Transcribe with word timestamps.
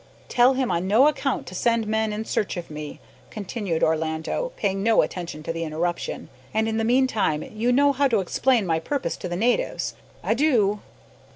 "Tell 0.29 0.53
him 0.55 0.71
on 0.71 0.87
no 0.87 1.07
account 1.07 1.45
to 1.45 1.53
send 1.53 1.85
men 1.85 2.11
in 2.11 2.25
search 2.25 2.57
of 2.57 2.71
me," 2.71 2.99
continued 3.29 3.83
Orlando, 3.83 4.51
paying 4.55 4.81
no 4.81 5.03
attention 5.03 5.43
to 5.43 5.53
the 5.53 5.63
interruption; 5.63 6.27
"and 6.55 6.67
in 6.67 6.77
the 6.77 6.83
meantime, 6.83 7.43
you 7.43 7.71
know 7.71 7.91
how 7.91 8.07
to 8.07 8.19
explain 8.19 8.65
my 8.65 8.79
purpose 8.79 9.15
to 9.17 9.29
the 9.29 9.35
natives. 9.35 9.93
Adieu." 10.23 10.79